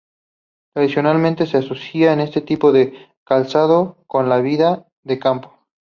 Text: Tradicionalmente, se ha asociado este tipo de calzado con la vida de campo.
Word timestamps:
Tradicionalmente, 0.73 1.45
se 1.45 1.57
ha 1.57 1.59
asociado 1.59 2.23
este 2.23 2.41
tipo 2.41 2.71
de 2.71 3.09
calzado 3.23 4.03
con 4.07 4.29
la 4.29 4.41
vida 4.41 4.87
de 5.03 5.19
campo. 5.19 5.53